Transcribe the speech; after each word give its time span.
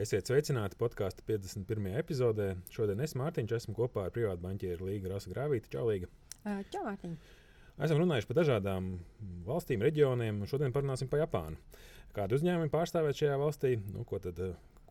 Esiet 0.00 0.30
sveicināti 0.30 0.78
podkāstu 0.80 1.20
51. 1.28 1.90
epizodē. 2.00 2.54
Šodien 2.72 3.02
es 3.04 3.12
Mārtiņš 3.20 3.50
esmu 3.58 3.74
kopā 3.76 4.06
ar 4.06 4.12
privātu 4.14 4.40
banķieru 4.40 4.86
Līgu 4.88 5.10
Rasu 5.12 5.28
Grāvīti. 5.28 5.68
Čau, 5.74 5.82
Līga! 5.90 6.08
Čau, 6.72 6.86
Mārtiņ! 6.86 7.18
Esam 7.84 8.00
runājuši 8.00 8.30
par 8.30 8.38
dažādām 8.38 8.86
valstīm, 9.44 9.84
reģioniem, 9.84 10.38
un 10.40 10.48
šodien 10.48 10.72
parunāsim 10.72 11.10
par 11.12 11.20
Japānu. 11.20 11.60
Kādu 12.16 12.38
uzņēmumu 12.38 12.72
pārstāvēt 12.72 13.20
šajā 13.20 13.36
valstī? 13.42 13.74
Nu, 13.92 14.06
ko 14.08 14.22
tad 14.24 14.40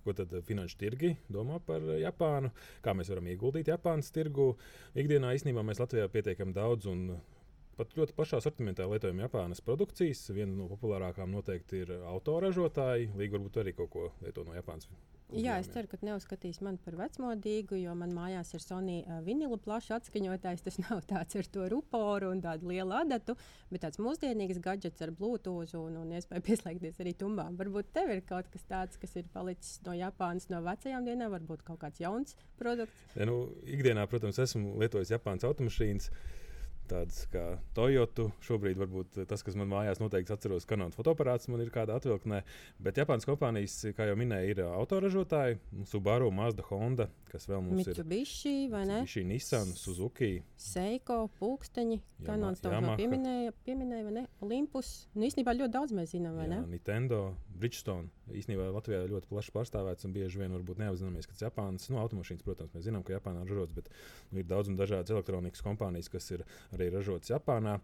ko 0.03 0.13
tad 0.15 0.35
finanšu 0.45 0.77
tirgi 0.79 1.15
domā 1.25 1.57
par 1.65 1.81
Japānu, 1.99 2.53
kā 2.85 2.93
mēs 2.93 3.09
varam 3.09 3.33
ieguldīt 3.33 3.73
Japānas 3.73 4.13
tirgu. 4.13 4.51
Ikdienā 4.93 5.33
īstenībā 5.39 5.65
mēs 5.65 5.81
Latvijā 5.81 6.05
pietiekami 6.13 6.53
daudz 6.53 6.85
un 6.93 7.07
pat 7.79 7.95
ļoti 7.95 8.15
plašā 8.17 8.41
sortimentā 8.43 8.87
lietojam 8.89 9.21
Japānas 9.23 9.63
produkcijas. 9.63 10.25
Viena 10.35 10.51
no 10.57 10.67
populārākajām 10.73 11.31
noteikti 11.37 11.85
ir 11.85 11.95
autoražotāji. 12.11 13.13
Līga 13.19 13.37
varbūt 13.37 13.61
arī 13.63 13.75
kaut 13.77 13.93
ko 13.93 14.09
lieto 14.25 14.43
no 14.47 14.57
Japānas. 14.57 14.89
Uzņēmiem. 15.29 15.45
Jā, 15.45 15.59
es 15.61 15.67
ceru, 15.69 15.85
ka 15.85 15.97
neuzskatīs 16.01 16.57
mani 16.65 16.79
par 16.81 16.95
vecmodīgu, 16.97 17.77
jo 17.77 17.91
man 17.93 18.15
mājās 18.17 18.49
ir 18.57 18.63
Sony 18.63 18.95
vinila 19.27 19.59
plašs 19.61 19.91
atskaņotājs. 19.99 20.63
Tas 20.65 20.79
nav 20.87 21.03
tāds 21.09 21.37
ar 21.37 21.49
to 21.53 21.67
ruporu 21.69 22.31
un 22.33 22.41
tādu 22.41 22.71
lielu 22.71 22.95
adatu, 22.97 23.35
bet 23.69 23.85
tāds 23.85 24.01
mūsdienīgs 24.01 24.57
gadgets 24.65 25.05
ar 25.05 25.13
Bluetooth 25.13 25.75
un, 25.77 25.99
un 26.01 26.15
iespēju 26.17 26.45
pieslēgties 26.49 26.97
arī 27.05 27.13
tumbām. 27.21 27.59
Varbūt 27.61 27.93
tev 27.93 28.09
ir 28.15 28.23
kaut 28.25 28.49
kas 28.49 28.65
tāds, 28.71 28.97
kas 29.01 29.13
ir 29.21 29.29
palicis 29.33 29.77
no 29.85 29.93
Japānas 29.97 30.49
no 30.49 30.63
vecajām 30.65 31.05
dienām, 31.05 31.29
varbūt 31.37 31.63
kaut 31.67 31.83
kāds 31.85 32.01
jauns 32.01 32.33
produkts. 32.57 33.05
Ja, 33.13 33.29
nu, 33.29 33.43
ikdienā, 33.69 34.09
protams, 34.09 34.41
esmu 34.41 34.79
lietojis 34.81 35.13
Japānas 35.13 35.45
automašīnas 35.45 36.09
tādas 36.89 37.23
kā 37.31 37.43
Toyota. 37.77 38.29
Šobrīd 38.45 38.79
varbūt 38.79 39.21
tas, 39.29 39.43
kas 39.45 39.57
man 39.59 39.69
mājās 39.71 40.01
noteikti 40.01 40.33
atceros, 40.35 40.67
Canon 40.69 40.93
fotoaparāts 40.95 41.49
man 41.51 41.63
ir 41.63 41.71
kāda 41.73 41.97
atvilknē. 41.99 42.41
Bet 42.83 42.99
Japānas 43.01 43.27
kompānijas, 43.29 43.77
kā 43.97 44.09
jau 44.09 44.17
minēju, 44.19 44.53
ir 44.55 44.63
autoražotāji 44.67 45.59
Subaru, 45.89 46.31
Mazda, 46.35 46.65
Honda, 46.69 47.09
kas 47.31 47.47
vēl 47.49 47.63
mums 47.65 47.83
Mitsubishi, 47.83 48.55
ir. 48.65 48.73
Mitsubishi, 48.75 49.25
Nissan, 49.29 49.73
Suzuki. 49.77 50.31
Seiko, 50.59 51.21
Pūksteņi, 51.39 51.99
Canons 52.25 52.63
to 52.63 52.71
jau 52.73 52.95
pieminēja, 52.99 53.53
pieminēja, 53.65 54.05
vai 54.07 54.15
ne? 54.17 54.25
Olympus. 54.43 54.93
Nu, 55.15 55.25
īstenībā 55.27 55.55
ļoti 55.55 55.75
daudz 55.75 55.95
mēs 55.95 56.15
zinām, 56.15 56.35
vai 56.39 56.47
Jā, 56.49 56.57
ne? 56.57 56.61
Nintendo, 56.73 57.21
Bridgestone. 57.59 58.09
Īstenībā 58.29 58.67
Latvijā 58.73 59.01
ļoti 59.09 59.29
plaši 59.31 59.53
pārstāvēts 59.55 60.05
un 60.05 60.13
bieži 60.13 60.41
vien 60.41 60.53
varbūt 60.53 60.81
neapzināmies, 60.83 61.27
ka 61.29 61.37
Japānas 61.39 61.87
nu, 61.89 61.97
automašīnas. 62.01 62.45
Protams, 62.45 62.73
mēs 62.75 62.85
zinām, 62.85 63.03
ka 63.05 63.15
Japānā 63.15 63.41
ir 63.43 63.53
ražots, 63.53 63.75
bet 63.75 63.89
nu, 64.29 64.41
ir 64.41 64.47
daudz 64.49 64.69
un 64.71 64.77
dažādas 64.79 65.11
elektronikas 65.15 65.63
kompānijas, 65.65 66.11
kas 66.11 66.29
ir 66.35 66.45
arī 66.79 66.89
ražotas 66.95 67.33
Japānā. 67.33 67.77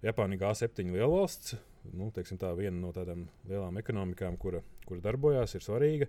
Japāna 0.00 0.36
ir 0.36 0.40
G7 0.40 0.94
lielvalsts, 0.94 1.58
nu, 1.92 2.08
tā 2.14 2.52
viena 2.56 2.76
no 2.78 2.92
tādām 2.96 3.26
lielām 3.48 3.76
ekonomikām, 3.80 4.38
kura, 4.40 4.62
kura 4.88 5.04
darbojās, 5.04 5.54
ir 5.54 5.64
svarīga. 5.64 6.08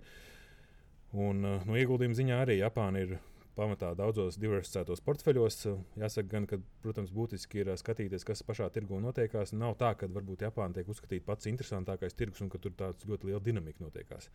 Un, 1.12 1.44
no 1.44 1.58
nu, 1.68 1.76
ieguldījuma 1.76 2.16
ziņā 2.16 2.40
arī 2.46 2.56
Japāna 2.62 3.02
ir 3.04 3.18
pamatā 3.56 3.90
daudzos 3.96 4.38
diversificētos 4.40 5.02
portfeļos. 5.04 5.58
Jāsaka, 6.00 6.28
gan, 6.30 6.48
ka, 6.48 6.58
protams, 6.84 7.12
būtiski 7.12 7.62
ir 7.62 7.72
skatīties, 7.76 8.24
kas 8.24 8.44
pašā 8.48 8.70
tirgu 8.72 9.00
notiekās. 9.02 9.52
Nav 9.56 9.76
tā, 9.80 9.92
ka 9.98 10.08
varbūt 10.12 10.46
Japāna 10.46 10.78
tiek 10.78 10.88
uzskatīta 10.88 11.28
pats 11.28 11.50
interesantākais 11.50 12.16
tirgus 12.16 12.44
un 12.44 12.52
ka 12.52 12.60
tur 12.62 12.74
tāds 12.78 13.08
ļoti 13.08 13.28
liela 13.28 13.42
dinamika 13.44 13.84
notiekās. 13.84 14.30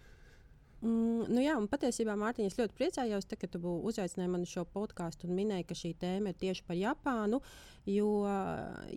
Mm, 0.78 1.26
nu 1.34 1.42
jā, 1.42 1.56
patiesībā, 1.72 2.14
Mārtiņ, 2.22 2.52
es 2.52 2.58
ļoti 2.60 2.76
priecājos, 2.78 3.26
te, 3.26 3.34
ka 3.40 3.48
tu 3.50 3.58
uzaicināji 3.90 4.30
mani 4.30 4.46
šo 4.46 4.62
podkāstu 4.70 5.26
un 5.26 5.34
minēji, 5.34 5.66
ka 5.66 5.78
šī 5.78 5.96
tēma 5.98 6.30
ir 6.30 6.38
tieši 6.38 6.66
par 6.68 6.78
Japānu. 6.78 7.42
Jo 7.88 8.28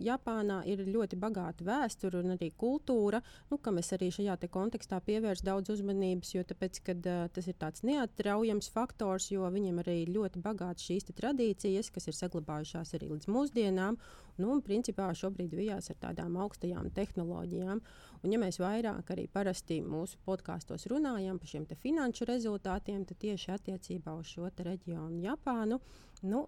Japānā 0.03 0.59
ir 0.67 0.83
ļoti 0.83 1.15
bagāta 1.15 1.63
vēsture 1.63 2.19
un 2.19 2.33
arī 2.35 2.49
kultūra, 2.59 3.21
nu, 3.49 3.57
kam 3.57 3.79
es 3.79 3.89
arī 3.95 4.09
šajā 4.11 4.35
kontekstā 4.51 4.99
pievērsu 5.07 5.47
daudz 5.47 5.71
uzmanības, 5.71 6.33
jo 6.35 6.43
tāpēc, 6.43 6.81
kad, 6.89 7.07
uh, 7.07 7.29
tas 7.31 7.47
ir 7.47 7.55
tāds 7.55 7.85
neatraujams 7.87 8.67
faktors, 8.75 9.29
jo 9.31 9.47
viņiem 9.47 9.79
arī 9.79 10.03
ļoti 10.11 10.43
bagātas 10.43 10.89
šīs 10.89 11.07
tradīcijas, 11.15 11.89
kas 11.95 12.11
ir 12.11 12.19
saglabājušās 12.19 12.93
arī 12.99 13.13
līdz 13.13 13.31
mūsdienām. 13.31 13.97
Nu, 14.39 14.51
un, 14.55 14.61
principā 14.65 15.09
šobrīd 15.17 15.55
vijās 15.57 15.91
ar 15.91 15.97
tādām 16.05 16.37
augstajām 16.43 16.91
tehnoloģijām. 16.95 17.81
Un, 18.21 18.31
ja 18.31 18.39
mēs 18.41 18.61
vairāk 18.61 19.11
arī 19.15 19.27
parasti 19.31 19.81
mūsu 19.83 20.19
podkāstos 20.25 20.87
runājam 20.91 21.39
par 21.41 21.51
šiem 21.51 21.67
finanšu 21.83 22.29
rezultātiem, 22.29 23.03
tad 23.09 23.19
tieši 23.23 23.51
attiecībā 23.57 24.15
uz 24.19 24.31
šo 24.35 24.51
reģionu 24.57 25.23
Japānu 25.25 25.81
nu, 26.27 26.43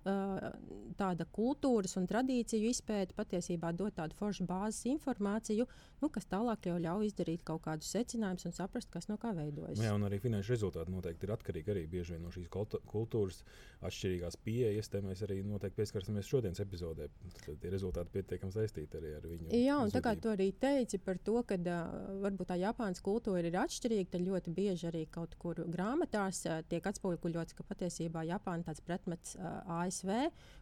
tāda 1.00 1.26
kultūras 1.34 1.98
un 2.00 2.08
tradīciju 2.10 2.72
izpēta 2.74 3.16
patiesībā 3.18 3.74
dod 3.78 3.96
tādu 3.98 4.18
foršu 4.18 4.46
bāzes 4.50 4.86
informāciju, 4.92 5.68
nu, 6.04 6.10
kas 6.14 6.28
tālāk 6.30 6.68
jau 6.70 6.78
ļauj 6.82 7.10
izdarīt 7.10 7.44
kaut 7.48 7.64
kādus 7.66 7.92
secinājumus 7.96 8.48
un 8.50 8.56
saprast, 8.56 8.92
kas 8.94 9.10
no 9.10 9.18
kā 9.22 9.34
veidojas. 9.38 9.82
Jā, 9.82 9.94
un 9.96 10.06
arī 10.08 10.20
finanšu 10.24 10.56
rezultāti 10.56 10.94
noteikti 10.94 11.28
ir 11.28 11.36
atkarīgi 11.38 11.74
arī 11.74 11.86
bieži 11.90 12.16
vien 12.16 12.26
no 12.26 12.34
šīs 12.34 12.50
kultūras 12.52 13.42
atšķirīgās 13.84 14.38
pieejas. 14.44 14.92
Te 14.92 15.02
mēs 15.04 15.24
arī 15.26 15.40
noteikti 15.48 15.80
pieskarsimies 15.82 16.30
šodienas 16.30 16.62
epizodē. 16.64 17.10
Tad 17.44 17.60
tie 17.62 17.72
rezultāti 17.74 18.14
pietiekami 18.18 18.56
saistīti 18.56 19.00
arī 19.00 19.14
ar 19.18 19.28
viņu. 19.28 19.50
Jā, 19.58 19.80
un 19.84 19.94
tā 19.94 20.04
kā 20.04 20.16
tu 20.20 20.32
arī 20.32 20.52
teici 20.60 21.00
par 21.04 21.20
to, 21.24 21.40
ka 21.48 21.58
uh, 21.58 21.96
varbūt 22.24 22.52
tā 22.52 22.60
Japānas 22.62 23.04
kultūra 23.04 23.44
ir 23.48 23.60
atšķirīga, 23.64 24.14
tad 24.16 24.26
ļoti 24.28 24.54
bieži 24.56 24.90
arī 24.92 25.04
kaut 25.12 25.36
kur 25.42 25.64
grāmatās 25.68 26.44
uh, 26.48 26.62
tiek 26.70 26.86
atspoguļots, 26.92 27.58
ka 27.58 27.66
patiesībā 27.68 28.26
Japāna 28.30 28.68
tāds 28.70 28.84
pretmets 28.86 29.38
uh, 29.38 29.63
ASV, 29.78 30.12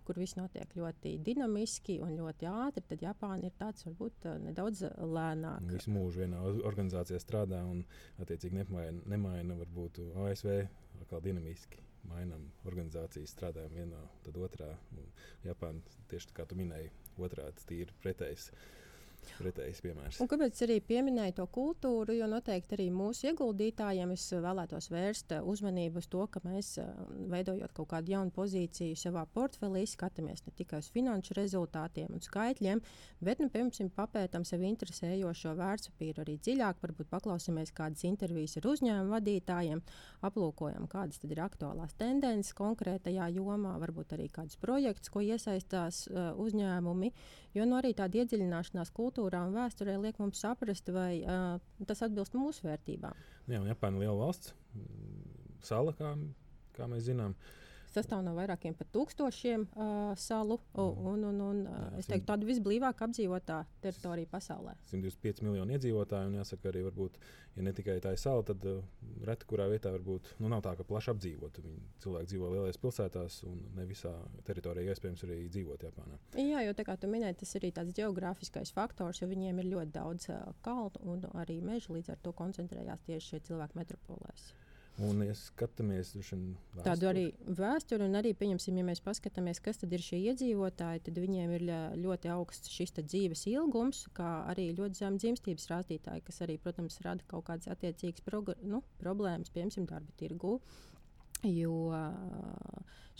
kur 0.07 0.19
viss 0.21 0.37
notiek 0.37 0.73
ļoti 0.77 1.15
dinamiski 1.25 1.99
un 2.03 2.15
ļoti 2.19 2.49
ātri, 2.49 2.83
tad 2.89 3.05
Japāna 3.05 3.49
ir 3.49 3.55
tāds 3.59 3.85
varbūt 3.87 4.27
nedaudz 4.47 4.83
lēnāk. 4.97 5.69
Visu 5.71 5.93
mūžu 5.93 6.25
vienā 6.25 6.41
organizācijā 6.69 7.21
strādā 7.21 7.61
un 7.67 7.85
attiecīgi 8.21 8.61
nemaina, 8.61 9.05
nemaina 9.13 9.57
varbūt 9.61 10.03
ASV 10.27 10.51
kā 11.09 11.23
dinamiski. 11.23 11.87
Mainām 12.09 12.47
organizācijas, 12.65 13.29
strādājam 13.35 13.75
vienā, 13.77 13.99
tad 14.25 14.37
otrā. 14.41 14.71
Japāna 15.45 15.83
tieši 16.09 16.31
tā 16.31 16.39
kā 16.39 16.47
tu 16.49 16.57
minēji, 16.57 16.89
otrādi 17.21 17.67
tīri 17.69 17.93
pretējs. 18.01 18.47
Uh, 18.49 18.81
pretējs 19.37 19.81
piemērs. 19.85 20.19
Un 20.23 20.29
kāpēc 20.31 20.61
arī 20.65 20.77
pieminēju 20.85 21.37
to 21.41 21.47
kultūru? 21.53 22.15
Jo 22.15 22.27
noteikti 22.31 22.77
arī 22.77 22.87
mūsu 22.93 23.29
ieguldītājiem 23.31 24.13
es 24.15 24.27
vēlētos 24.33 24.89
vērst 24.93 25.35
uzmanību 25.41 26.01
uz 26.01 26.09
to, 26.11 26.25
ka 26.31 26.41
mēs 26.45 26.73
veidojot 27.31 27.73
kaut 27.77 27.91
kādu 27.93 28.15
jaunu 28.15 28.33
pozīciju 28.35 28.97
savā 28.99 29.25
portfelī, 29.33 29.83
skatāmies 29.89 30.45
ne 30.47 30.53
tikai 30.57 30.81
uz 30.83 30.89
finanšu 30.93 31.37
rezultātiem 31.37 32.11
un 32.11 32.23
skaitļiem, 32.23 32.81
bet, 33.23 33.41
nu, 33.43 33.49
piemēram, 33.53 33.91
papētām 33.95 34.45
sev 34.47 34.65
interesējošo 34.67 35.55
vērtspapīru 35.59 36.23
arī 36.25 36.37
dziļāk, 36.41 36.81
varbūt 36.83 37.11
paklausāmies 37.11 37.73
kādas 37.75 38.05
intervijas 38.07 38.57
ar 38.59 38.69
uzņēmumu 38.71 39.15
vadītājiem, 39.15 39.83
aplūkojam, 40.27 40.87
kādas 40.91 41.21
ir 41.27 41.43
aktuālās 41.43 41.95
tendences 41.99 42.55
konkrētajā 42.57 43.29
jomā, 43.37 43.77
varbūt 43.81 44.15
arī 44.17 44.27
kādus 44.33 44.59
projektus, 44.61 45.11
ko 45.13 45.23
iesaistās 45.25 46.05
uh, 46.09 46.31
uzņēmumi. 46.41 47.11
Jo 47.55 47.65
nu, 47.67 47.75
arī 47.79 47.91
tāda 47.97 48.21
iedziļināšanās 48.21 48.93
kultūrā 48.95 49.41
un 49.47 49.55
vēsturē 49.57 49.97
liek 49.99 50.19
mums 50.21 50.39
saprast, 50.39 50.87
vai 50.95 51.23
uh, 51.23 51.57
tas 51.87 52.03
atbilst 52.05 52.37
mūsu 52.37 52.67
vērtībām. 52.69 53.25
Jā, 53.51 53.59
un 53.59 53.67
Japāna 53.67 53.99
ir 53.99 54.05
liela 54.05 54.19
valsts, 54.21 54.53
sala, 55.67 55.91
kā, 55.97 56.13
kā 56.77 56.87
mēs 56.87 57.09
zinām. 57.09 57.35
Uh, 57.35 57.60
sastāv 57.95 58.23
no 58.25 58.33
vairākiem 58.37 58.75
pat 58.77 58.89
tūkstošiem 58.95 59.67
uh, 59.69 60.11
salu. 60.19 60.59
Un, 60.79 60.97
un, 61.11 61.25
un, 61.29 61.41
un, 61.47 61.61
uh, 61.67 61.99
es 61.99 62.09
teiktu, 62.09 62.27
tāda 62.31 62.47
visblīvāk 62.47 63.03
apdzīvotā 63.07 63.61
teritorija 63.83 64.29
pasaulē. 64.31 64.75
125 64.91 65.43
miljoni 65.45 65.77
iedzīvotāju, 65.77 66.31
un 66.31 66.39
jāsaka, 66.39 66.71
arī 66.71 66.83
varbūt, 66.87 67.19
ja 67.57 67.65
ne 67.65 67.73
tikai 67.75 67.97
tā 68.03 68.13
ir 68.15 68.21
sala, 68.21 68.45
tad 68.47 68.65
uh, 68.69 68.79
reti 69.27 69.47
kurā 69.49 69.67
vietā 69.71 69.91
varbūt 69.93 70.33
nu, 70.39 70.49
nav 70.51 70.63
tā, 70.65 70.75
ka 70.79 70.87
plaši 70.87 71.13
apdzīvot. 71.15 71.61
Viņi 71.65 71.83
cilvēki 72.05 72.31
dzīvo 72.31 72.53
lielajās 72.55 72.81
pilsētās, 72.85 73.41
un 73.49 73.59
ne 73.77 73.87
visā 73.89 74.13
teritorijā 74.47 74.95
iespējams 74.95 75.25
arī 75.27 75.39
dzīvot 75.51 75.87
Japānā. 75.89 76.19
Jā, 76.39 76.63
jo 76.67 76.75
tā 76.77 76.87
kā 76.87 76.97
tu 76.99 77.11
minēji, 77.11 77.41
tas 77.43 77.55
ir 77.55 77.65
arī 77.65 77.73
tāds 77.79 77.95
geogrāfiskais 77.97 78.73
faktors, 78.75 79.21
jo 79.21 79.29
viņiem 79.31 79.61
ir 79.63 79.71
ļoti 79.75 79.95
daudz 79.99 80.31
uh, 80.31 80.41
kalnu 80.65 81.03
un 81.13 81.27
arī 81.37 81.59
meža, 81.63 81.93
līdz 81.93 82.15
ar 82.15 82.23
to 82.23 82.33
koncentrējās 82.35 83.03
tieši 83.07 83.35
šie 83.35 83.45
cilvēki 83.51 83.77
metropolēs. 83.81 84.51
Un, 85.01 85.21
ja 85.25 85.33
skatāmies 85.37 86.11
uz 86.19 86.27
tādu 86.85 87.07
arī 87.09 87.23
vēsturi, 87.57 88.05
un 88.05 88.17
arī, 88.19 88.33
pieņemsim, 88.37 88.77
ja 88.77 88.85
mēs 88.85 89.01
paskatāmies, 89.01 89.61
kas 89.63 89.81
ir 89.87 90.03
šie 90.03 90.19
iedzīvotāji, 90.29 91.01
tad 91.07 91.17
viņiem 91.23 91.55
ir 91.57 91.65
ļoti 92.03 92.29
augsts 92.33 92.69
šis 92.69 92.93
dzīves 92.99 93.47
ilgums, 93.49 94.03
kā 94.17 94.29
arī 94.51 94.69
ļoti 94.77 95.01
zema 95.01 95.17
dzimstības 95.17 95.67
rādītāji, 95.73 96.25
kas 96.27 96.41
arī, 96.45 96.59
protams, 96.61 96.99
rada 97.05 97.25
kaut 97.31 97.47
kādas 97.49 97.71
attiecīgas 97.73 98.21
nu, 98.61 98.83
problēmas, 99.01 99.49
piemēram, 99.55 99.89
darba 99.89 100.17
tirgū. 100.21 100.59
Jo 101.43 101.89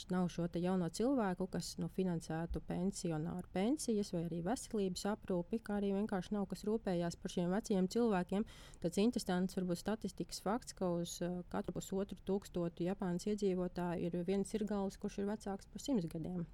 nav 0.09 0.27
šo 0.29 0.47
jauno 0.55 0.87
cilvēku, 0.89 1.47
kas 1.51 1.75
nu, 1.81 1.87
finansētu 1.95 2.61
pensionāru 2.67 3.49
pensijas 3.53 4.11
vai 4.13 4.23
arī 4.27 4.41
veselības 4.45 5.05
aprūpi, 5.13 5.61
kā 5.65 5.77
arī 5.79 5.91
vienkārši 5.95 6.35
nav 6.35 6.47
kas 6.51 6.63
rūpējās 6.67 7.17
par 7.21 7.33
šiem 7.33 7.51
veciem 7.53 7.89
cilvēkiem. 7.91 8.45
Tas 8.81 9.01
interesants 9.01 9.57
varbūt 9.57 9.81
statistikas 9.81 10.41
fakts, 10.45 10.77
ka 10.77 10.89
uz 11.01 11.19
katru 11.53 11.77
pusotru 11.77 12.17
tūkstotu 12.25 12.89
Japānas 12.89 13.27
iedzīvotāju 13.29 14.09
ir 14.09 14.23
viens 14.27 14.49
sirgals, 14.49 14.97
kurš 15.01 15.21
ir 15.21 15.31
vecāks 15.33 15.69
par 15.69 15.85
simts 15.85 16.09
gadiem. 16.09 16.45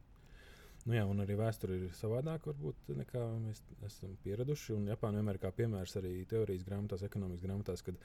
Nu, 0.88 0.96
jā, 0.96 1.04
un 1.04 1.20
arī 1.20 1.36
vēsture 1.36 1.76
ir 1.76 1.96
savādāka, 1.98 2.54
varbūt, 2.54 2.94
nekā 2.96 3.22
mēs 3.44 3.60
esam 3.90 4.14
pieraduši. 4.24 4.72
Un 4.78 4.86
Japāna 4.88 5.20
vienmēr 5.20 5.36
ir 5.36 5.56
piemērs 5.58 5.98
arī 6.00 6.14
teorijas 6.32 6.64
grāmatās, 6.64 7.04
ekonomikas 7.04 7.44
grāmatās, 7.44 7.84
kad 7.84 7.98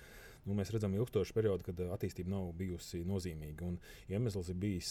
nu, 0.49 0.57
mēs 0.59 0.73
redzam 0.75 0.97
ilgstošu 0.99 1.37
periodu, 1.37 1.69
kad 1.69 1.85
attīstība 1.95 2.35
nav 2.35 2.49
bijusi 2.59 3.05
nozīmīga. 3.07 3.71
Un 3.71 3.79
iemesls 4.11 4.51
ir 4.51 4.59
bijis 4.65 4.91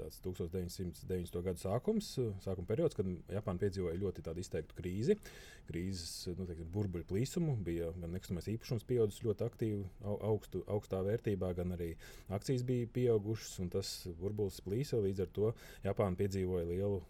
tāds 0.00 0.20
1990. 0.24 1.40
gadu 1.46 1.62
sākums, 1.62 2.10
sākuma 2.44 2.68
periods, 2.68 2.96
kad 2.98 3.08
Japāna 3.30 3.62
piedzīvoja 3.62 4.00
ļoti 4.00 4.24
izteiktu 4.42 4.76
krīzi. 4.78 5.16
Krīzes 5.70 6.34
nu, 6.34 6.46
teiksim, 6.48 6.66
burbuļu 6.74 7.06
plīsumu 7.06 7.54
bija 7.62 7.92
gan 8.00 8.10
nekustamais 8.16 8.48
īpašums 8.50 8.86
pieaudzis 8.88 9.22
ļoti 9.22 9.46
aktīvi, 9.46 9.84
augstu, 10.26 10.64
augstā 10.72 11.02
vērtībā, 11.06 11.52
gan 11.58 11.76
arī 11.76 11.92
akcijas 12.34 12.64
bija 12.66 12.88
pieaugušas, 12.96 13.54
un 13.62 13.70
tas 13.76 13.92
burbulis 14.18 14.58
plīsa. 14.66 14.98
Līdz 15.04 15.24
ar 15.26 15.32
to 15.36 15.52
Japāna 15.86 16.18
piedzīvoja 16.18 16.66
lielu 16.72 17.00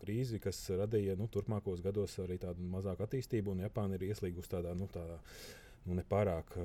krīzi, 0.00 0.40
kas 0.40 0.62
radīja 0.80 1.18
nu, 1.20 1.28
turpmākos 1.32 1.84
gados 1.84 2.16
arī 2.24 2.40
tādu 2.40 2.64
mazāku 2.72 3.04
attīstību, 3.04 3.52
un 3.52 3.66
Japāna 3.66 3.98
ir 3.98 4.08
ieslīgusi 4.08 4.54
tādā, 4.56 4.72
nu, 4.78 4.88
tādā 4.92 5.20
nu, 5.84 5.98
nepārāk 5.98 6.56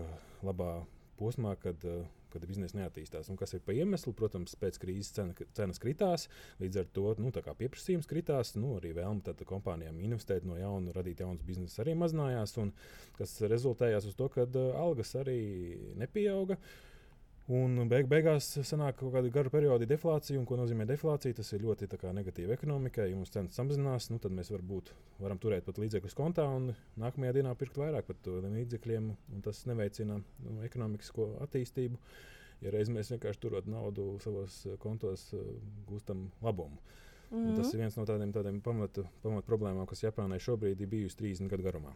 labā 0.45 0.77
posmā, 1.19 1.55
kad 1.61 1.83
uh, 1.89 2.05
kad 2.35 2.45
biznesa 2.49 2.79
neattīstās. 2.81 3.29
Un 3.31 3.39
kas 3.39 3.55
ir 3.55 3.63
par 3.65 3.77
iemeslu? 3.77 4.13
Protams, 4.17 4.57
pēc 4.59 4.79
krīzes 4.81 5.13
cena, 5.15 5.35
cenas 5.55 5.79
kritās, 5.81 6.27
līdz 6.59 6.81
ar 6.81 6.89
to 6.97 7.13
nu, 7.23 7.31
pieprasījums 7.31 8.09
kritās. 8.11 8.55
Nu, 8.59 8.75
arī 8.79 8.91
vēlme 8.97 9.35
kompānijām 9.47 10.01
investēt 10.03 10.47
no 10.47 10.59
jauna, 10.59 10.93
radīt 10.95 11.23
jaunas 11.23 11.45
biznesa 11.47 11.83
arī 11.85 11.95
mazinājās, 11.99 12.57
un 12.61 12.73
kas 13.19 13.37
rezultējās 13.45 14.09
uz 14.11 14.19
to, 14.19 14.27
ka 14.33 14.47
uh, 14.49 14.75
algas 14.81 15.15
arī 15.21 15.39
nepieauga. 16.01 16.59
Un 17.45 17.77
beig 17.85 18.07
beigās 18.09 18.47
sanāk 18.65 18.95
kaut 18.97 19.11
kāda 19.13 19.29
gara 19.29 19.51
perioda 19.53 19.85
deflācija, 19.85 20.39
un 20.39 20.47
ko 20.49 20.55
nozīmē 20.57 20.87
deflācija? 20.89 21.35
Tas 21.37 21.51
ir 21.53 21.61
ļoti 21.61 21.85
negatīvi 22.17 22.55
ekonomikai. 22.55 23.11
Ja 23.11 23.19
mums 23.19 23.29
cenas 23.29 23.53
samazinās, 23.53 24.09
nu, 24.09 24.17
tad 24.17 24.33
mēs 24.33 24.49
varbūt 24.49 24.89
varam 25.21 25.37
turēt 25.37 25.67
pat 25.67 25.77
līdzekļus 25.77 26.17
kontā 26.17 26.47
un 26.49 26.71
nākamajā 26.97 27.35
dienā 27.37 27.53
pirkt 27.53 27.77
vairāk 27.77 28.07
par 28.07 28.17
to 28.25 28.39
līdzekļiem, 28.41 29.11
un 29.35 29.45
tas 29.45 29.61
neveicina 29.69 30.17
nu, 30.17 30.55
ekonomisko 30.65 31.35
attīstību. 31.45 32.01
Ja 32.65 32.73
reiz 32.73 32.89
mēs 32.89 33.13
vienkārši 33.13 33.43
turot 33.43 33.69
naudu 33.69 34.15
savos 34.23 34.63
kontos, 34.81 35.27
gūstam 35.85 36.31
labumu. 36.41 36.81
Mm 37.31 37.37
-hmm. 37.37 37.49
Un 37.49 37.55
tas 37.55 37.67
mhm. 37.67 37.75
ir 37.75 37.79
viens 37.79 37.97
no 37.97 38.05
tādiem, 38.05 38.31
tādiem 38.31 38.61
pamatu, 38.61 39.05
pamatu 39.23 39.47
problēmām, 39.51 39.85
kas 39.85 40.03
Japānai 40.03 40.39
šobrīd 40.39 40.81
ir 40.81 40.87
bijusi 40.87 41.17
30 41.17 41.47
gadu 41.47 41.63
garumā. 41.63 41.93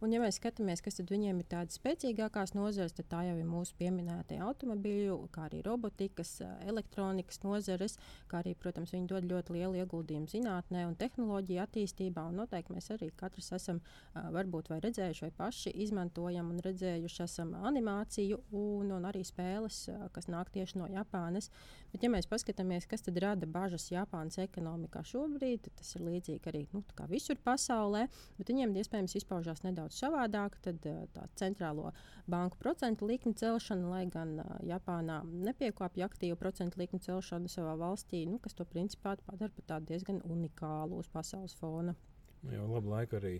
Un, 0.00 0.12
ja 0.12 0.20
mēs 0.20 0.38
skatāmies, 0.38 0.82
kas 0.82 1.00
viņiem 1.00 1.38
ir 1.38 1.46
tādas 1.50 1.78
spēcīgākās 1.78 2.54
nozares, 2.54 2.92
tad 2.92 3.08
tā 3.10 3.22
jau 3.28 3.36
ir 3.38 3.44
mūsu 3.44 3.74
pieminētie 3.78 4.38
automobīļu, 4.38 5.28
kā 5.34 5.46
arī 5.48 5.62
robotikas, 5.66 6.42
elektronikas 6.66 7.42
nozares, 7.42 7.98
kā 8.30 8.38
arī, 8.42 8.54
protams, 8.54 8.92
viņi 8.92 9.06
dod 9.06 9.24
ļoti 9.32 9.52
lielu 9.52 9.74
ieguldījumu 9.82 10.30
zinātnē 10.30 10.86
un 10.88 10.96
tehnoloģiju 10.96 11.62
attīstībā. 11.64 12.28
Un 12.28 12.36
noteikti 12.42 12.72
mēs 12.72 12.90
arī 12.94 13.10
katrs 13.16 13.52
esam 13.52 13.80
varbūt 14.14 14.70
vai 14.72 14.80
redzējuši, 14.80 15.26
vai 15.26 15.32
paši 15.42 15.74
izmantojam 15.84 16.50
un 16.50 16.62
redzējuši 16.64 17.22
esam 17.24 17.54
animāciju 17.54 18.40
un, 18.52 18.92
un 18.92 19.08
arī 19.08 19.24
spēles, 19.26 19.88
kas 20.12 20.30
nāk 20.30 20.50
tieši 20.54 20.78
no 20.78 20.88
Japānas. 20.92 21.50
Bet, 21.92 22.02
ja 22.04 22.10
mēs 22.12 22.28
paskatāmies, 22.28 22.86
kas 22.88 23.04
tad 23.06 23.16
rada 23.22 23.46
bažas 23.48 23.86
Japānas 23.88 24.36
ekonomikā, 24.42 25.00
šobrīd. 25.08 25.70
Tas 25.78 25.94
ir 25.96 26.04
līdzīgi 26.04 26.50
arī 26.50 26.64
nu, 26.74 26.82
visur 27.08 27.38
pasaulē, 27.44 28.04
bet 28.36 28.52
viņiem 28.52 28.74
iespējams 28.76 29.16
izpaužās 29.22 29.64
nedaudz 29.64 29.96
savādāk. 30.02 30.58
Tad 30.64 30.84
tā 31.14 31.24
centrālo 31.40 31.92
banku 32.28 32.60
procentu 32.60 33.08
likmi 33.08 33.32
celšana, 33.38 33.88
lai 33.88 34.04
gan 34.12 34.36
uh, 34.42 34.58
Japānā 34.68 35.22
nepiekāpja 35.48 36.10
aktīvu 36.10 36.36
procentu 36.40 36.82
likmi 36.82 37.00
celšanu 37.00 37.48
savā 37.52 37.72
valstī, 37.80 38.26
nu, 38.28 38.36
kas 38.42 38.56
to 38.58 38.68
principā 38.68 39.16
padara 39.24 39.54
par 39.54 39.70
tādu 39.72 39.94
diezgan 39.94 40.20
unikālu 40.28 41.00
uz 41.00 41.08
pasaules 41.12 41.56
fona. 41.56 41.96
Nu, 42.42 42.52
jau 42.54 42.68
labu 42.68 42.92
laiku 42.92 43.18
arī 43.18 43.38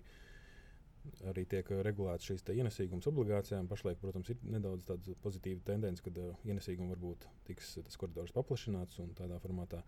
arī 1.31 1.45
tiek 1.49 1.69
regulēts 1.87 2.29
šīs 2.29 2.47
ienesīgums 2.55 3.09
obligācijām. 3.11 3.69
Pašlaik, 3.71 4.01
protams, 4.03 4.31
ir 4.33 4.41
nedaudz 4.55 4.87
tāda 4.89 5.17
pozitīva 5.25 5.65
tendence, 5.67 6.05
kad 6.05 6.19
uh, 6.23 6.33
ienesīgums 6.49 6.95
varbūt 6.95 7.29
tiks 7.49 7.77
tas 7.81 8.01
koridors 8.01 8.35
paplašināts 8.37 9.01
un 9.05 9.13
tādā 9.19 9.41
formātā. 9.43 9.83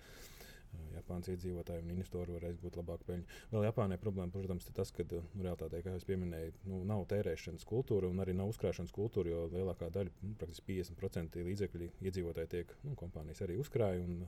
Japānas 0.94 1.26
iedzīvotājiem 1.32 1.88
un 1.88 1.96
investoriem 1.96 2.36
varēs 2.36 2.58
būt 2.62 2.76
labāka 2.78 3.06
peļņa. 3.08 3.38
Vēl 3.50 3.64
Japānai 3.66 3.96
problēma, 3.98 4.30
protams, 4.30 4.68
ir 4.70 4.76
tas, 4.76 4.92
ka 4.94 5.02
nu, 5.10 5.24
realitātē, 5.42 5.80
kā 5.82 5.96
jau 5.98 6.18
minēju, 6.20 6.52
nu, 6.70 6.78
nav 6.86 7.02
tērēšanas 7.10 7.66
kultūra 7.66 8.06
un 8.06 8.22
arī 8.22 8.36
nav 8.38 8.52
uzkrāšanas 8.52 8.94
kultūra, 8.94 9.32
jo 9.32 9.48
lielākā 9.50 9.90
daļa, 9.96 10.14
nu, 10.22 10.36
praktiski 10.38 10.78
50% 10.78 11.42
līdzekļu 11.48 11.90
iedzīvotāji 12.06 12.52
tiek, 12.54 12.76
nu, 12.86 12.94
kompānijas 13.02 13.42
arī 13.48 13.58
uzkrāja 13.58 14.04
un 14.04 14.22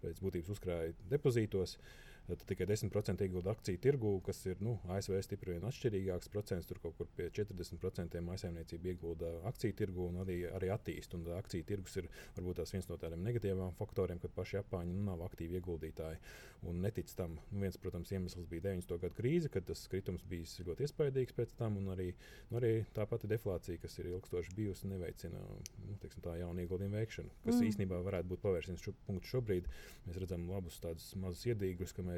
pēc 0.00 0.24
būtības 0.24 0.56
uzkrāja 0.56 0.96
depozītos. 1.12 1.76
Uh, 1.76 2.13
tad 2.28 2.44
tikai 2.48 2.66
10% 2.70 3.26
iegūda 3.26 3.52
akciju 3.52 3.80
tirgu, 3.84 4.14
kas 4.24 4.40
ir 4.48 4.60
nu, 4.64 4.76
ASV 4.94 5.18
stipri 5.26 5.56
vien 5.56 5.66
atšķirīgāks 5.68 6.30
procents. 6.32 6.68
Tur 6.68 6.80
kaut 6.82 6.96
kur 6.98 7.10
pie 7.16 7.28
40% 7.34 8.22
maisaimniecība 8.24 8.92
iegūda 8.94 9.32
akciju 9.50 9.76
tirgu 9.76 10.08
un 10.08 10.22
arī, 10.24 10.38
arī 10.56 10.70
attīst. 10.72 11.16
Un 11.18 11.28
akciju 11.36 11.66
tirgus 11.68 11.98
ir 12.00 12.08
varbūt 12.38 12.62
viens 12.72 12.88
no 12.88 12.98
tādiem 13.00 13.24
negatīviem 13.26 13.76
faktoriem, 13.78 14.22
kad 14.22 14.32
paši 14.36 14.60
Japāņi 14.60 14.96
nu, 14.96 15.04
nav 15.10 15.24
aktīvi 15.28 15.60
ieguldītāji 15.60 16.20
un 16.64 16.80
netic 16.80 17.10
tam. 17.16 17.36
Nu, 17.50 17.60
viens, 17.60 17.76
protams, 17.80 18.12
iemesls 18.14 18.48
bija 18.48 18.70
90. 18.70 18.96
gadu 19.02 19.18
krīze, 19.18 19.50
kad 19.52 19.66
tas 19.68 19.84
kritums 19.92 20.24
bija 20.28 20.64
ļoti 20.64 20.86
iespaidīgs 20.86 21.36
pēc 21.36 21.52
tam, 21.58 21.76
un 21.80 21.90
arī, 21.92 22.10
nu, 22.50 22.58
arī 22.60 22.72
tā 22.96 23.04
pati 23.10 23.28
deflācija, 23.30 23.80
kas 23.82 23.98
ir 24.00 24.08
ilgstoši 24.12 24.54
bijusi, 24.56 24.88
neveicina 24.88 25.42
nu, 25.44 25.98
teiksim, 26.02 26.24
tā 26.24 26.38
jaunu 26.40 26.64
ieguldījumu 26.64 26.96
veikšanu, 27.00 27.34
kas 27.44 27.58
mm. 27.58 27.68
īstenībā 27.68 28.00
varētu 28.06 28.32
būt 28.32 28.44
pavērsiens 28.44 28.84
šo 28.84 28.94
punktu 29.04 29.34
šobrīd. 29.34 29.68
Mēs 30.06 30.20
redzam 30.22 30.48
labus 30.50 30.80
tādus 30.82 31.10
mazus 31.20 31.44
iedīgus, 31.50 31.92
ka 31.96 32.04
mēs 32.06 32.13